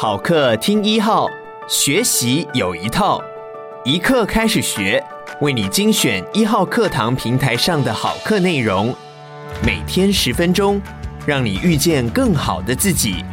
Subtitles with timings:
[0.00, 1.28] 好课听一号，
[1.68, 3.20] 学习有一套，
[3.84, 5.02] 一课开始学，
[5.40, 8.94] 为你精选一号课堂平台上的好课内容，
[9.60, 10.80] 每天十分钟，
[11.26, 13.24] 让你遇见更好的自己。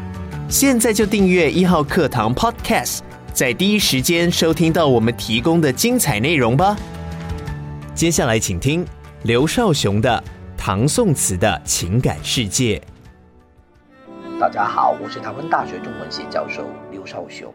[0.49, 3.01] 现在就订阅一号课堂 Podcast，
[3.31, 6.75] 在第一时间收听到我们提供的精彩内容吧。
[7.93, 8.83] 接下来请听
[9.21, 10.23] 刘少雄的
[10.59, 12.81] 《唐宋词的情感世界》。
[14.37, 17.49] 大家好，我是台湾大学中文系教授刘少雄，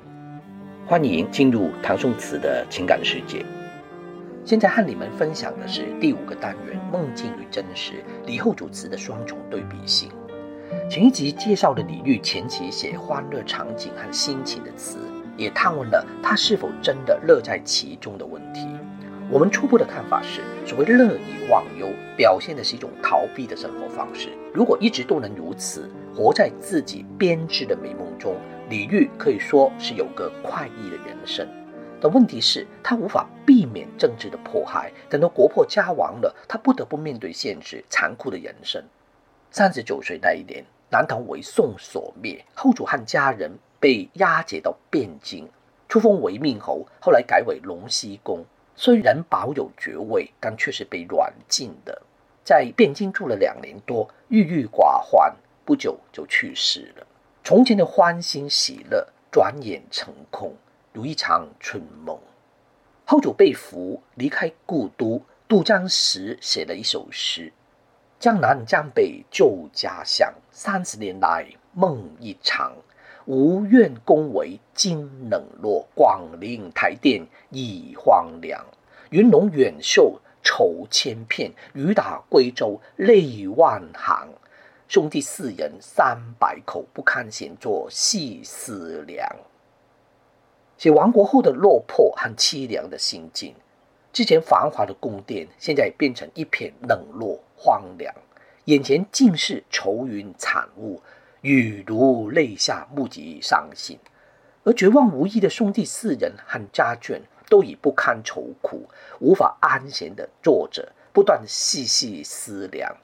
[0.86, 3.44] 欢迎进入唐宋词的情感世界。
[4.46, 10.10] 现在和你们分享的是第五个单元“梦境与真实”李后主词的双重对比性。
[10.88, 15.00] 前一集介绍了李煜前期写欢乐场景和心情的词，
[15.36, 18.66] 也探问了他是否真的乐在其中的问题。
[19.30, 24.30] 我们初步的看法是，所谓乐以忘忧，表现的是一种逃避的生活方式。
[24.52, 28.36] 如果一直都能如此，活在自己编织的美梦中，
[28.68, 31.46] 李煜可以说是有个快意的人生。
[32.00, 34.90] 但问题是，他无法避免政治的迫害。
[35.08, 38.82] 等到国破家亡了，他不得不面对现实残酷的人生。
[39.50, 45.46] 三十九岁那一年，南唐为宋所灭，后主和家人被押解到汴京，
[45.88, 48.44] 初封为命侯，后来改为龙溪公。
[48.74, 52.00] 虽然保有爵位，但却是被软禁的，
[52.42, 55.36] 在汴京住了两年多，郁郁寡欢，
[55.70, 57.06] 不久就去世了。
[57.44, 60.52] 从前的欢欣喜乐，转眼成空，
[60.92, 62.18] 如一场春梦。
[63.04, 67.52] 后主被俘，离开故都，渡江时写了一首诗
[68.18, 72.74] ：“江南江北旧家乡，三十年来梦一场。
[73.26, 78.66] 无怨宫闈今冷落，广陵台殿已荒凉。
[79.10, 84.30] 云龙远绣愁千片，雨打归舟泪万行。
[84.90, 89.24] 兄弟四人三百口，不堪闲坐细思量。”
[90.76, 93.54] 写亡国后的落魄和凄凉的心境。
[94.12, 98.12] 之前繁华的宫殿，现在变成一片冷落荒凉，
[98.64, 101.00] 眼前尽是愁云惨雾。
[101.42, 103.96] 雨如泪下，目极伤心，
[104.64, 108.88] 而绝望无依的兄弟四人和家眷都已不堪愁苦，
[109.20, 112.96] 无法安闲的坐着，不断细细思量，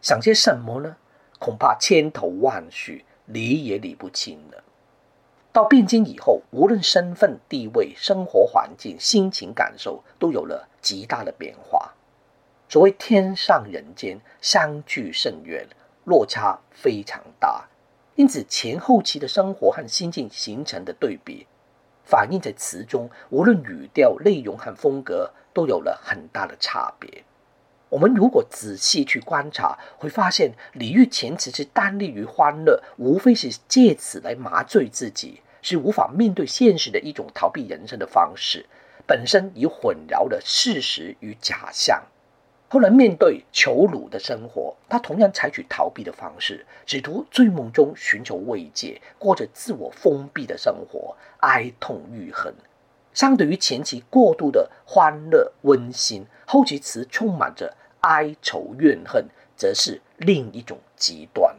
[0.00, 0.96] 想些什么呢？
[1.44, 4.64] 恐怕千头万绪，理也理不清了。
[5.52, 11.92] 到汴京以后，无论身份地位、生活环境、心情感受，都有了极大的变化。
[12.66, 15.68] 所谓天上人间，相距甚远，
[16.04, 17.68] 落差非常大。
[18.14, 21.46] 因此，前后期的生活和心境形成的对比，
[22.06, 27.22] 反映在词中，无论语调、内容和风格，都有了很大的差别。
[27.90, 38.66] 我们如果仔细去观察，会发现李煜前期是单立于欢乐，无非是借此来麻醉自己，是无法面对现实的一种逃避人生的方式，
[39.06, 42.02] 本身已混淆了事实与假象。
[42.68, 52.52] 后来面对囚虏的生活，他同样采取逃避的方式，只图醉梦中寻求慰藉，过着自我封闭的生活，哀痛欲恨。
[53.14, 59.26] 相对于前期过度的欢乐温馨，后期词充满着哀愁怨恨，
[59.56, 61.56] 则是另一种极端。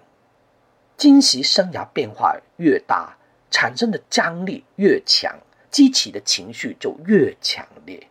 [0.98, 3.18] 今昔生涯变化越大，
[3.50, 5.40] 产生的张力越强，
[5.72, 8.08] 激起的情绪就越强烈。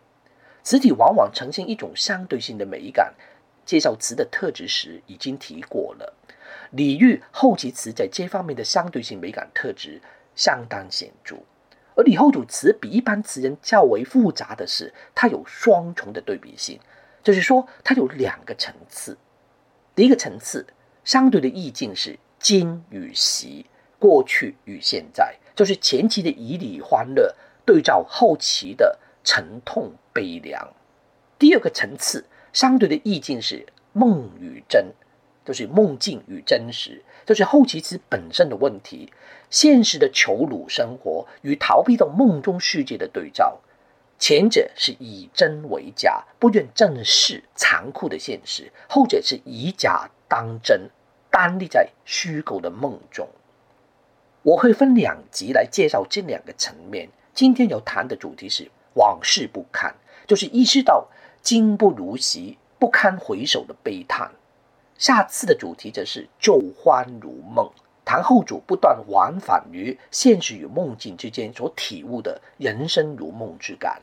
[0.63, 3.13] 词体往往呈现一种相对性的美感。
[3.63, 6.13] 介绍词的特质时已经提过了，
[6.71, 9.99] 李煜后期词在这方面的相对性美感特质
[10.35, 11.37] 相当显著。
[11.95, 16.79] 而李后主词比一般词人较为复杂的是，它有双重的对比性，
[17.23, 19.17] 就是说它有两个层次。
[19.95, 20.67] 第一个层次，
[21.03, 23.65] 相对的意境是今与昔，
[23.97, 27.33] 过去与现在，就是前期的旖旎欢乐
[27.65, 30.73] 对照后期的沉痛悲凉。
[31.39, 34.93] 第二个层次，相对的意境是梦与真，
[35.45, 39.13] 就是梦境与真实，就是后期词本身的问题。
[39.49, 43.59] 现实的囚虏生活与逃避到梦中世界的对照，
[44.19, 50.89] 前者是以真为假，不愿正视残酷的现实；后者是以假当真，
[51.29, 53.29] 单立在虚构的梦中。
[54.41, 57.07] 我会分两集来介绍这两个层面。
[57.33, 58.69] 今天要谈的主题是。
[58.95, 59.93] 往事不堪，
[60.25, 61.09] 就是意识到
[61.41, 64.31] 今不如昔，不堪回首的悲叹。
[64.97, 67.69] 下次的主题则是旧欢如梦，
[68.05, 74.01] 谈后主不断往返于现实与梦境之间所体悟的人生如梦之感。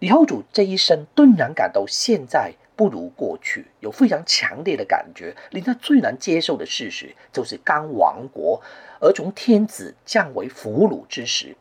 [0.00, 5.34] 李后主这一生顿然感到现在不如过去，有非常强烈的感觉。
[5.50, 8.60] 令他最难接受的事实，就是刚亡国，
[9.00, 11.56] 而从天子降为俘虏之时，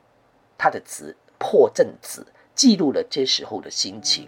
[0.57, 4.27] 他的词《破阵子》记录了这时候的心情。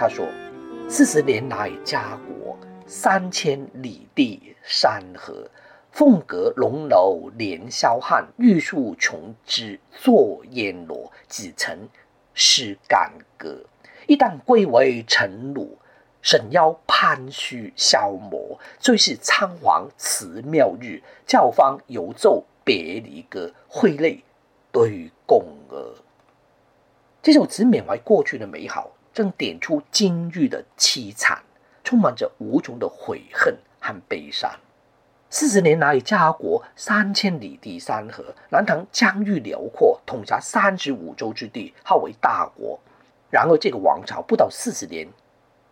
[0.00, 0.26] 他说
[0.88, 2.56] ：“四十年来家国，
[2.86, 5.46] 三千里地山河。”
[5.92, 11.12] 凤阁龙楼连霄汉，玉树琼枝作烟萝。
[11.28, 11.86] 几曾
[12.32, 13.62] 识干戈？
[14.06, 15.68] 一旦归为臣虏，
[16.22, 18.58] 沈腰攀须消磨。
[18.78, 23.52] 最是仓皇辞庙日，教坊犹奏别离歌。
[23.68, 24.24] 挥泪
[24.72, 25.94] 对宫娥。
[27.20, 31.42] 这首词缅怀过去的美好，正点出金玉的凄惨，
[31.82, 34.50] 充满着无穷的悔恨和悲伤。
[35.28, 42.80] 四十年来，家国三千里地山河，南唐疆域辽阔，统辖三十五州之地，号为大国。
[43.30, 45.06] 然而，这个王朝不到四十年。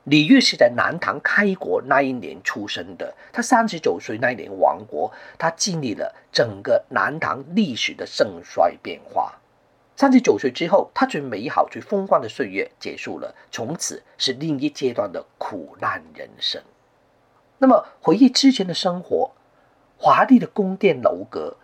[0.04, 9.37] 李煜是在南唐开国那一年出生的，他三十九岁那一年亡国，他经历了整个南唐历史的盛衰变化。
[10.00, 16.62] 三十九岁之后，他最美好、最风光的岁月结束了，从此是另一阶段的苦难人生。
[17.58, 19.32] 那么，回忆之前的生活。
[19.96, 21.56] 华丽的宫殿楼阁，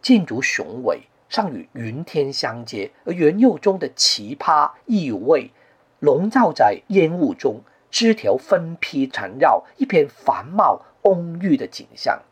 [0.00, 5.50] 建筑雄伟，尚与云天相接；而元祐中的奇葩异味，
[5.98, 7.60] 笼罩在烟雾中，
[7.90, 12.22] 枝条分披缠绕，一片繁茂蓊郁的景象。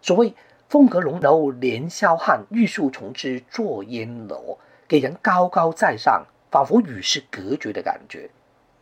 [0.00, 0.34] 所谓
[0.70, 4.60] “凤阁龙楼连霄汉，玉树琼枝作烟萝”，
[4.92, 8.28] 给人高高在上，仿佛与世隔绝的感觉。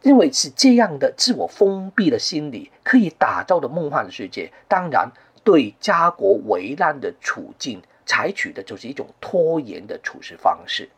[0.02, 5.08] 认为是这样的自我封闭的心理，可以打造的梦幻世界，当然。
[5.44, 10.90] 对家国危难的处境，采取的就是一种拖延的处事方式。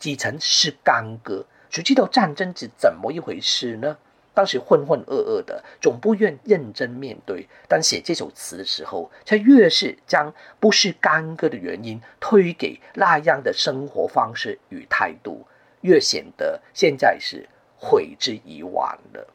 [0.00, 1.46] 几层是干戈？
[1.70, 3.96] 谁知道战争是怎么一回事呢？
[4.40, 7.46] 当时浑浑噩噩的，总不愿认真面对。
[7.68, 15.46] 但写这首词的时候，却越是将不是干戈的原因推给那样的生活方式与态度，
[15.82, 17.46] 越显得现在是
[17.76, 19.26] 悔之已晚了。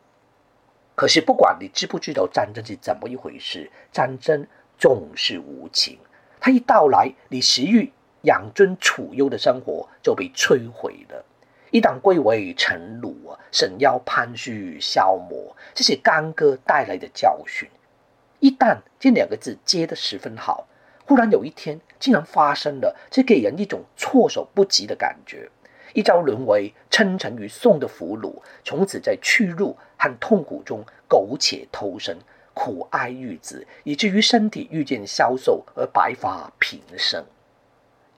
[0.95, 5.99] 可是，不管你知不知道战争是怎么一回事，战争总是无情。
[6.39, 7.93] 它一到来，你食欲
[8.23, 11.23] 养尊处优的生活就被摧毁了。
[11.71, 17.69] 一旦归为臣虏啊，审腰攀须消磨，这是干戈带来的教训。
[18.39, 20.67] 一旦这两个字接得十分好，
[21.05, 25.49] 忽然有一天竟然发生了，这给人一种措手不及的感觉。
[25.93, 32.17] 一朝沦为称臣于宋的俘虏，从此在屈辱和痛苦中苟且偷生，
[32.53, 37.25] 苦哀欲止，以至于身体日渐消瘦而白发平生。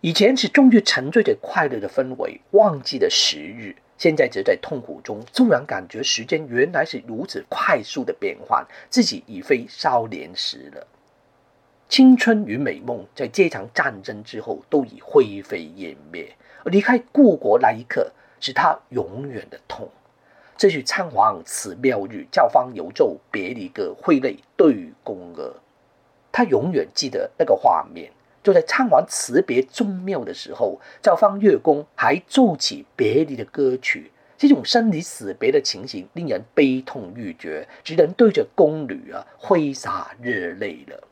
[0.02, 10.86] 以前是终于沉醉在快乐的氛围，忘记了时日；现在则在痛苦中骤然感觉时间原来是如此快速的变换，自己已非少年时了。
[11.90, 16.32] 青春与美梦在这场战争之后都已灰飞烟灭。
[16.66, 19.90] 离开故国那一刻，是他永远的痛。
[20.58, 25.56] 这是仓皇辞庙日，教坊犹奏别离歌，挥泪对宫娥。
[26.32, 28.12] 他永远记得那个画面，
[28.48, 34.10] 就在唱完辞别宗庙的时候，赵方乐工还奏起别离的歌曲。
[34.38, 41.04] 这种生离死别的情形，令人悲痛欲绝，只能对着宫女啊挥洒热泪了。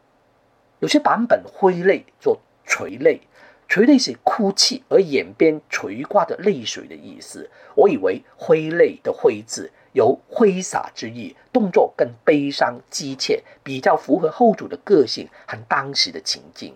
[0.79, 3.19] 有些版本挥泪做垂泪。
[3.67, 7.49] 垂泪是哭泣，而眼边垂挂着泪水的意思。
[7.75, 16.73] 我以为挥泪的挥字有挥洒之意，动作更悲伤凄切，比较符合后主的个性和当时的情境。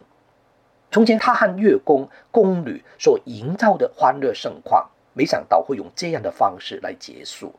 [0.91, 7.53] 从前他和乐工宫女所营造的欢乐盛况，没想到会用这样的方式来结束。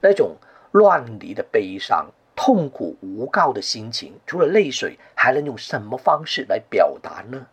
[0.00, 0.36] 那种
[0.70, 7.46] 乱离的悲伤、痛苦无告的心情，除了泪水，还能用什么方式来表达呢？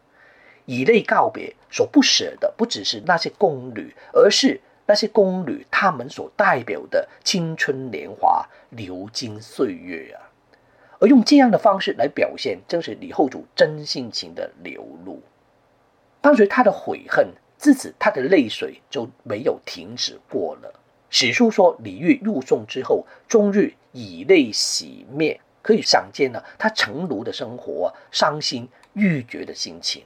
[0.65, 10.28] 以泪告别，所不舍的不只是那些宫女，而是那些宫女她们所代表的青春年华、流金岁月啊！
[10.99, 15.21] 而用这样的方式来表现，正是李后主真性情的流露。
[16.21, 20.73] 伴随他的悔恨，自此他的泪水就没有停止过了。
[21.09, 30.03] 史书说，李煜入宋之后，终日以泪洗面，可以想见了他臣虏的生活，伤心欲绝的心情。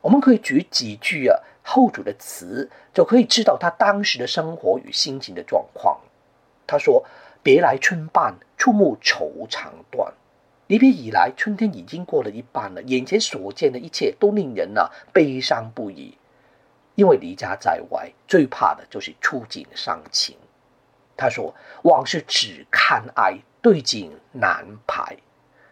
[0.00, 5.98] 我们可以举几句啊后主的词，就可以知道他当时的生活与心情的状况。
[6.66, 7.04] 他说
[7.50, 10.12] ：“别来春半，触目愁肠断。
[10.66, 16.18] 离别以来，春天已经过了一半了，眼前所见的一切都令人啊悲伤不已。
[16.94, 20.36] 因为离家在外，最怕的就是触景伤情。
[21.16, 25.16] 他说：“往事只堪哀，对景难排。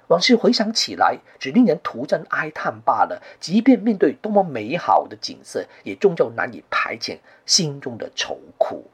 [0.07, 3.23] 往事回想起来，只令人徒增哀叹罢了。
[3.39, 8.91] 即便面对多么美好的景色，也终究难以排遣心中的愁苦。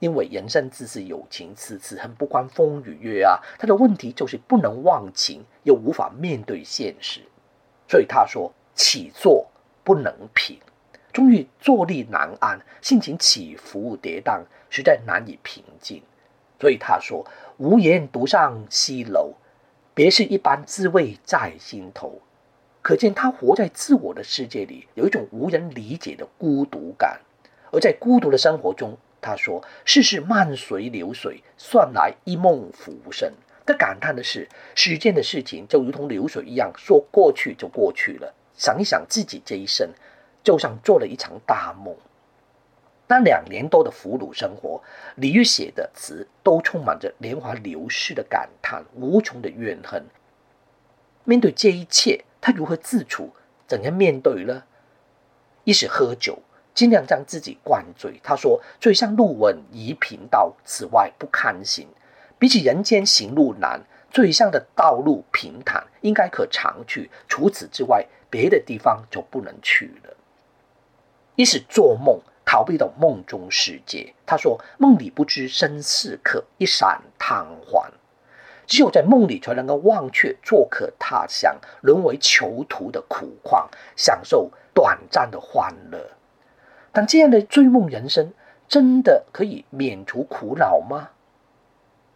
[0.00, 3.38] 因为人生自是有情，此次恨不关风与月啊。
[3.58, 7.20] 他的问题就是不能忘情，又无法面对现实。
[7.88, 9.46] 所以他说：起坐
[9.84, 10.58] 不能平，
[11.12, 14.42] 终于坐立难安，心情起伏跌宕。”
[14.72, 16.00] 实在难以平静，
[16.60, 17.26] 所以他说
[17.58, 19.34] ：“无言独上西楼，
[19.94, 22.20] 别是一般滋味在心头。”
[22.80, 27.20] 可见他活在自我的世界里，有一种无人理解的孤独感。
[27.72, 33.32] 而在孤独的生活中，他说：“世事漫随流水，算来一梦浮生。”
[33.66, 38.34] 他感叹的是，世间的事情就如同流水一样，说过去就过去了。
[38.54, 39.90] 想一想自己这一生，
[40.42, 41.96] 就像做了一场大梦。
[43.06, 44.82] 那两年多的俘虏生活，
[45.16, 50.04] 李煜写的词都充满着年华流逝的感叹，无穷的怨恨。
[51.24, 53.32] 面对这一切，他如何自处？
[53.66, 54.64] 怎样面对呢？
[55.64, 56.42] 一是喝酒，
[56.74, 58.20] 尽量将自己灌醉。
[58.22, 61.88] 他说：“醉像路稳宜凭道，此外不堪行。
[62.38, 67.10] 比起人间行路难，醉像的道路平坦，应该可常去。
[67.28, 70.16] 除此之外，别的地方就不能去了。”
[71.36, 72.20] 一是做梦。
[72.42, 77.88] 逃避到梦中世界，他说：“梦里不知身是客，一闪贪欢。
[78.66, 86.10] 只有在梦里，才能够忘却做客他乡，沦为囚徒的苦况，享受短暂的欢乐。
[86.92, 88.32] 但这样的追梦人生，
[88.68, 91.10] 真的可以免除苦恼吗？”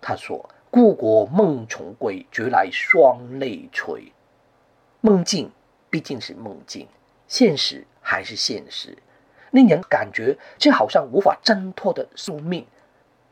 [0.01, 4.13] 他说：“故国梦重归，觉来双泪垂。
[5.01, 5.51] 梦境
[5.91, 6.89] 毕竟是梦境，
[7.27, 8.99] 现实还是现实。”
[9.53, 12.67] 令人感觉这好像无法挣脱的宿命，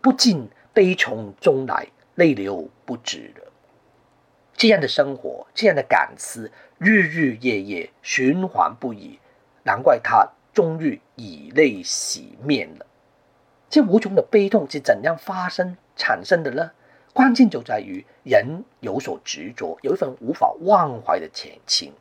[0.01, 3.53] 不禁悲从中来，泪流不止了。
[4.55, 9.19] 这样的生活，这样的感思，日日夜夜循环不已，
[9.65, 12.87] 难怪他终于以泪洗面了。
[13.71, 16.71] 这无穷的悲痛是怎样发生产生的呢？
[17.15, 21.93] 关键就在于人有所执着，有一份无法忘怀的前情。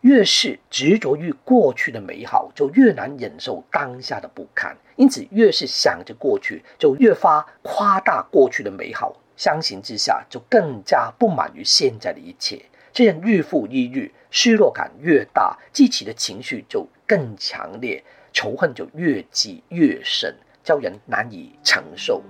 [0.00, 4.76] 越是执着于过去的美好，就越难忍受当下的不堪。
[4.96, 9.14] 因此，越是想着过去，就越发夸大过去的美好。
[9.36, 12.60] 相形之下，就更加不满于现在的一切。
[12.92, 22.22] 这样日复一日，失落感越大，激起的情绪就更强烈，仇恨就越积越深，叫人难以承受。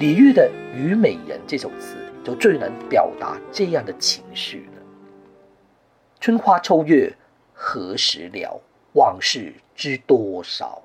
[0.00, 4.82] 李煜的《虞美人》这首词，就最能表达这样的情绪了。
[6.18, 7.14] 春花秋月
[7.52, 8.60] 何时了？
[8.94, 10.82] 往事知多少？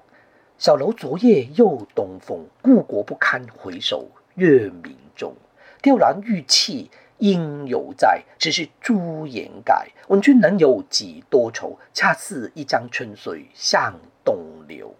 [0.57, 5.33] 小楼昨夜又东风，故国不堪回首月明中。
[5.81, 9.87] 雕栏玉砌应犹在，只是朱颜改。
[10.07, 11.77] 问君能有几多愁？
[11.93, 14.37] 恰似一江春水向东
[14.67, 14.95] 流。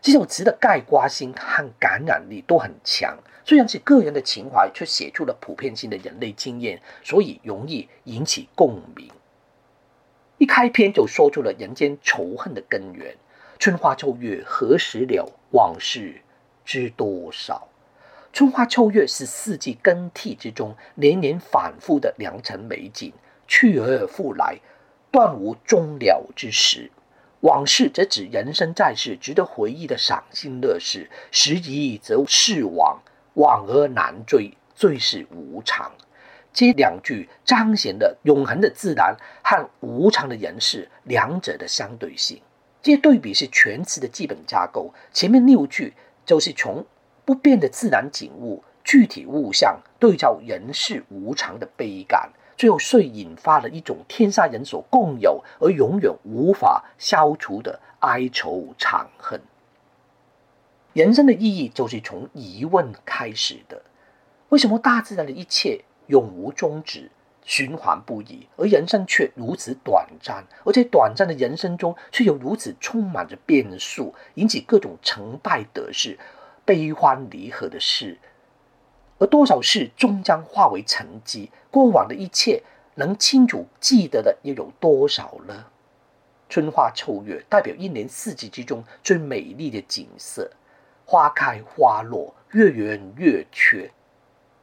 [0.00, 9.10] 这首词的概括性和感染力都很强，虽然是个人的情怀，却写出了普遍性的人类经验，所以容易引起共鸣。
[10.38, 13.16] 一开篇就说出了人间仇恨的根源。
[13.58, 15.28] 春花秋月何时了？
[15.50, 16.22] 往事
[16.64, 17.67] 知多少？
[18.38, 23.12] 春花秋月是四季更替之中连年反复的良辰美景，
[23.48, 24.60] 去而复来，
[25.10, 26.92] 断无终了之时。
[27.40, 33.02] 往事则指人生在世值得回忆的赏心乐事，时移则逝往，
[33.34, 35.90] 往而难追，最是无常。
[36.52, 42.40] 这两句彰显了永恒的自然和无常的人世两者的相对性。
[42.82, 44.94] 这对比是全词的基本架构。
[45.12, 46.86] 前面六句就是从
[47.28, 59.42] 不变的自然景物、具体物象对照人世无常的悲感，最后遂引发了一种天下人所共有而永远无法消除的哀愁长恨。
[60.94, 63.82] 人生的意义就是从疑问开始的：
[64.48, 67.10] 为什么大自然的一切永无终止，
[67.44, 70.46] 循环不已，而人生却如此短暂。
[70.64, 76.18] 而在短暂的人生中，却又如此充满着变数，引起各种成败得失、
[76.68, 78.18] 悲欢离合的事。
[79.16, 82.62] 而多少事终将化为沉积，过往的一切
[82.96, 85.64] 能清楚记得的又有多少呢？
[86.50, 90.50] 春花秋月代表一年四季之中最美丽的景色，
[91.06, 93.90] 花开花落，月圆月缺，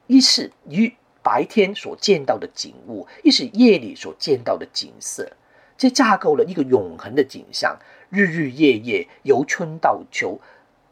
[0.06, 0.94] 一是与
[1.24, 5.32] 白天所见到的景物，一是夜里所见到的景色。
[5.78, 7.78] 这架构了一个永恒的景象，
[8.10, 10.40] 日日夜夜，由春到秋，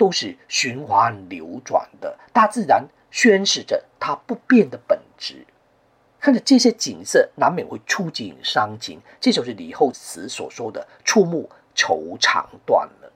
[0.04, 2.20] 都是循环流转的。
[2.34, 5.46] 大自然宣示着它不变的本质。
[6.20, 9.00] 看着这些景色，难免会触景伤情。
[9.22, 13.14] 这就是李后慈所说的“触目愁肠断”了。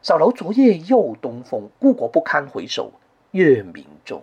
[0.00, 2.94] 扫楼昨夜又东风，故国不堪回首
[3.32, 4.22] 月明中。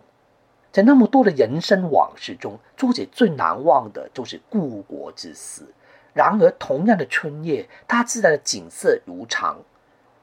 [0.71, 5.67] 在那么多的人生往事中，作者最难忘的就是故国之思。
[6.15, 9.59] 然而，同样的春夜，大自然的景色如常，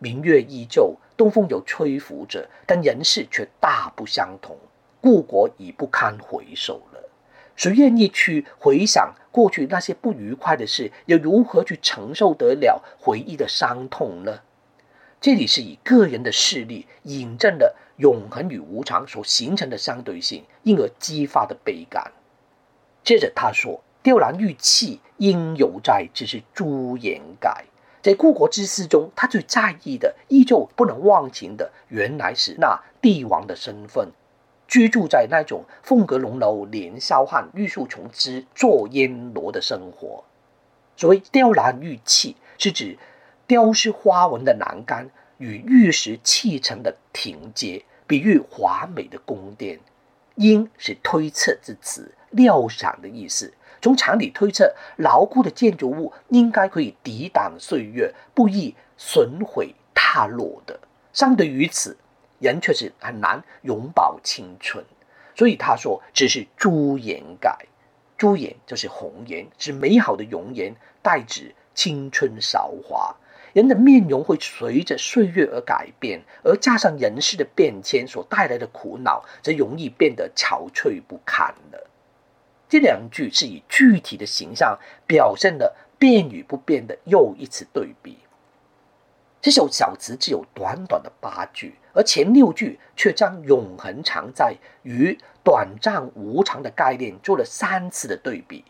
[0.04, 4.54] 明月依旧，东风有吹拂着，但人事却大不相同。
[5.00, 7.08] 故国已不堪回首了。
[7.56, 10.92] 谁愿意去回想过去那些不愉快的事？
[11.06, 14.40] 又如何去承受得了回忆的伤痛呢？
[15.22, 22.12] 这里是以个人的事例引证了永恒与无常所形成的相对性，因而激发的悲感。
[23.02, 27.64] 接着他说：“雕栏玉砌应犹在，只是朱颜改。”
[28.04, 34.10] 在故国之思中，他最在意的，依旧不能忘情的，原来是那帝王的身份。
[34.68, 40.22] 居住在那种凤阁龙楼连霄汉，玉树琼枝作烟萝的生活。
[40.98, 42.98] 所谓雕栏玉砌，是指
[43.46, 45.08] 雕饰花纹的栏杆
[45.38, 49.80] 与玉石砌成的亭阶，比喻华美的宫殿。
[50.34, 53.54] 应是推测之词，料想的意思。
[53.84, 60.80] 从常理推测，牢固的建筑物应该可以抵挡岁月，不易损毁塌落的。
[61.12, 61.98] 相对于此。
[62.40, 64.84] 人却是很难永葆青春，
[65.34, 67.56] 所以他说只是朱颜改，
[68.18, 73.14] 朱颜就是红颜，是美好的容颜，代指青春韶华。
[73.54, 81.86] 人的面容会随着岁月而改变，而加上人事的变迁所带来的苦恼，则容易变得憔悴不堪了。
[82.74, 84.76] 这两句是以具体的形象
[85.06, 88.18] 表现了变与不变的又一次对比。
[89.40, 98.64] 这首小词只有短短的八句，而前六句却将永恒常在与短暂无常的概念做了三次的对比。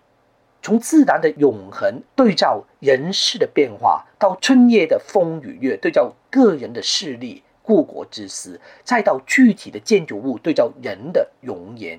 [0.60, 11.98] 从自然的永恒对照人事的变化，到春夜的风与月对照个人的势力、故国之思，再到具体的建筑物对照人的容颜，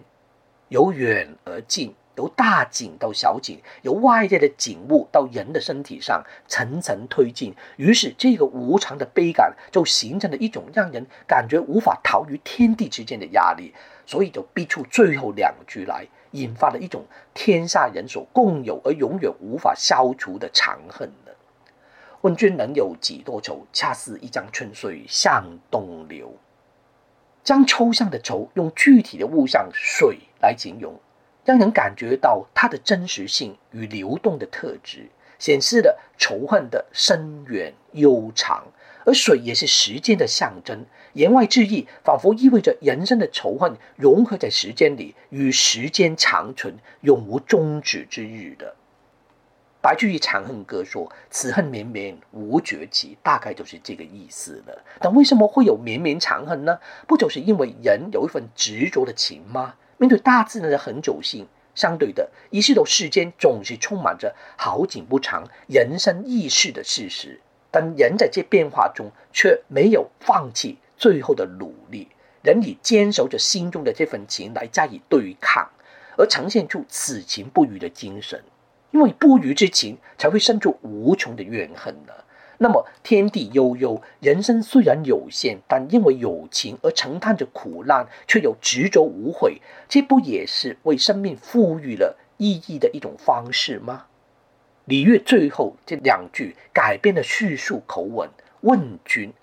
[0.70, 1.94] 由远而近。
[2.18, 13.74] 由大景到小景，由外在的景物到人的身体上层层推进，于是这个无常的悲感就形成了一种让人感觉无法逃于天地之间的压力，
[14.06, 21.36] 所以就逼出最后两句来，引发了一种天下人所共有而永远无法消除的长恨了。
[22.22, 23.68] 问君能有几多愁？
[23.74, 26.34] 恰似一江春水向东流。
[27.44, 31.00] 将抽象的愁用具体的物象水来形容。
[31.44, 38.66] 让人感觉到它的真实性与流动的特质，显示了仇恨的深远悠长。
[39.06, 48.76] 而水也是时间的象征，言外之意，仿佛意味着人生的仇恨融合在时间里，与时间长存，永无终止之日的。
[49.80, 54.84] 白居易《长恨歌》说：“此恨绵绵无绝期”，大概就是这个意思了。
[55.00, 56.80] 但为什么会有绵绵长恨呢？
[57.06, 59.76] 不就是因为人有一份执着的情吗？
[59.98, 67.40] 面对大自然的恒久性，相对的，已知道世间总是充满着好景不长、人生易逝的事实。
[67.72, 72.08] 但人在这变化中，却没有放弃最后的努力。
[72.42, 75.70] 人以坚守着心中的这份情来加以对抗，
[76.18, 78.44] 而呈现出此情不渝的精神。
[78.92, 82.14] 因为不渝之情，才会生出无穷的怨恨呢。
[82.58, 94.06] 那么天地悠悠，人生虽然有限，但因为有情而承担着苦难，却又执着无悔，这不也是为生命赋予了意义的一种方式吗？
[94.86, 98.30] 李煜最后这两句改变了叙述口吻，
[98.62, 99.34] 问君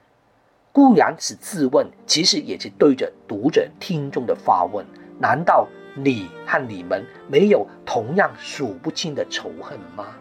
[0.70, 4.86] 固然是自问，其实也是对着读者听众的发问：
[5.18, 10.16] 难道你和你们没有同样数不清的仇恨吗？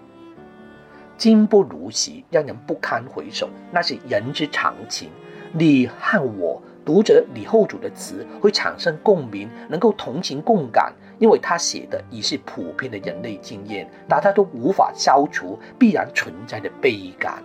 [1.22, 5.08] 今不如昔，让人不堪回首，那是人之常情。
[5.52, 17.44] 你和我，读者李后主的词会产生共鸣，能够同情共感，因为他写的已是普遍的人类经验，大家都无法消除必然存在的悲感。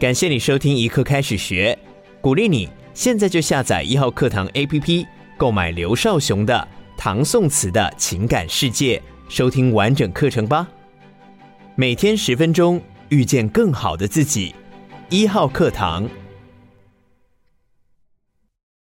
[0.00, 1.78] 感谢你收听一课开始学，
[2.22, 6.66] 鼓励你现在就下载一号课堂 APP，购买刘少雄的
[6.98, 8.96] 《唐宋词的情感世界》，
[9.28, 10.66] 收听完整课程吧。
[11.74, 14.54] 每天十分钟，遇见更好的自己。
[15.08, 16.06] 一号课堂。